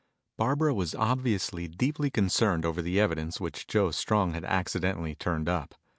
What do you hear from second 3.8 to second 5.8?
Strong had accidently turned up.